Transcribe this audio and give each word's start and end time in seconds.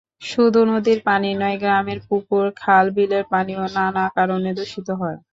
শুধু 0.23 0.59
নদীর 0.69 0.99
পানি 1.03 1.29
নয়, 1.35 1.57
গ্রামের 1.59 1.99
পুকুর, 2.07 2.45
খাল-বিলের 2.57 3.23
পানিও 3.31 3.63
নানা 3.75 4.05
কারণে 4.17 4.49
দূষিত 4.57 4.87
হয়। 5.01 5.17